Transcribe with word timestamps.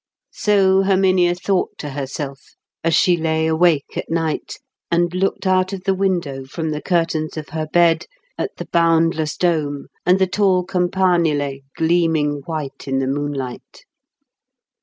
So 0.33 0.81
Herminia 0.81 1.35
thought 1.35 1.77
to 1.77 1.89
herself 1.89 2.55
as 2.83 2.95
she 2.95 3.15
lay 3.15 3.45
awake 3.45 3.95
at 3.95 4.09
night 4.09 4.55
and 4.89 5.13
looked 5.13 5.45
out 5.45 5.73
of 5.73 5.83
the 5.83 5.93
window 5.93 6.43
from 6.45 6.71
the 6.71 6.81
curtains 6.81 7.37
of 7.37 7.49
her 7.49 7.67
bed 7.67 8.05
at 8.35 8.55
the 8.57 8.65
boundless 8.65 9.37
dome 9.37 9.89
and 10.03 10.17
the 10.17 10.25
tall 10.25 10.63
campanile 10.65 11.59
gleaming 11.75 12.41
white 12.47 12.87
in 12.87 12.97
the 12.97 13.05
moonlight. 13.05 13.85